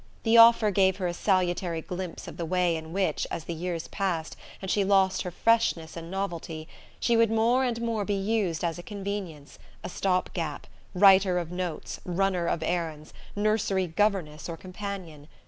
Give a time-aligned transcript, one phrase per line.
[0.23, 3.87] The offer gave her a salutary glimpse of the way in which, as the years
[3.87, 6.67] passed, and she lost her freshness and novelty,
[6.99, 11.51] she would more and more be used as a convenience, a stop gap, writer of
[11.51, 15.27] notes, runner of errands, nursery governess or companion.